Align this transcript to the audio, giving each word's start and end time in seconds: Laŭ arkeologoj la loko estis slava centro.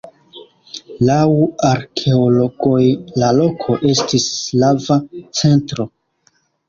Laŭ 1.09 1.25
arkeologoj 1.71 2.81
la 3.25 3.29
loko 3.43 3.77
estis 3.93 4.27
slava 4.41 4.99
centro. 5.43 5.87